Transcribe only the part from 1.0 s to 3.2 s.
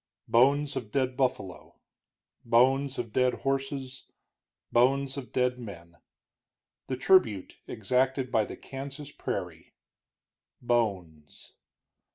buffalo, bones of